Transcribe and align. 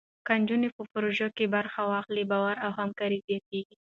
که 0.25 0.33
نجونې 0.41 0.69
په 0.75 0.83
پروژو 0.91 1.27
کې 1.37 1.45
برخه 1.55 1.81
واخلي، 1.91 2.23
باور 2.31 2.55
او 2.65 2.71
همکاري 2.79 3.19
زیاتېږي. 3.27 3.75